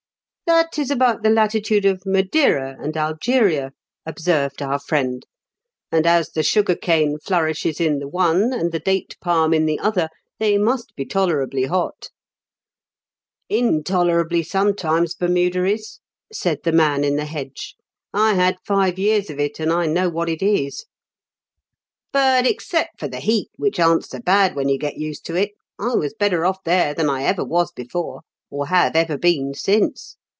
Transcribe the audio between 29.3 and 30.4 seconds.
since.